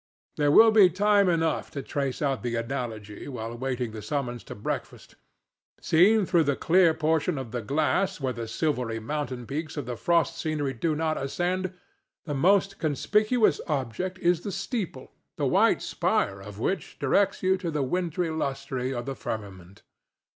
[0.37, 4.55] There will be time enough to trace out the analogy while waiting the summons to
[4.55, 5.13] breakfast.
[5.79, 9.95] Seen through the clear portion of the glass where the silvery mountain peaks of the
[9.95, 11.73] frost scenery do not ascend,
[12.25, 17.69] the most conspicuous object is the steeple, the white spire of which directs you to
[17.69, 19.83] the wintry lustre of the firmament.